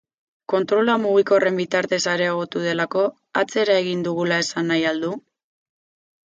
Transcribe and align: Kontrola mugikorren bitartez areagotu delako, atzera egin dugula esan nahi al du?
Kontrola 0.51 0.93
mugikorren 1.01 1.59
bitartez 1.61 1.99
areagotu 2.13 2.63
delako, 2.63 3.05
atzera 3.43 3.77
egin 3.83 4.03
dugula 4.09 4.41
esan 4.47 4.73
nahi 4.75 4.89
al 4.95 5.05
du? 5.07 5.13